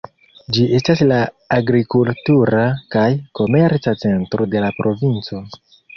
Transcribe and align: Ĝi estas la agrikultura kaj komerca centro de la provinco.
Ĝi 0.55 0.63
estas 0.77 1.03
la 1.11 1.19
agrikultura 1.57 2.63
kaj 2.97 3.05
komerca 3.41 3.95
centro 4.05 4.49
de 4.55 4.65
la 4.65 4.73
provinco. 4.81 5.45